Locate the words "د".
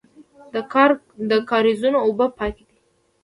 1.29-1.31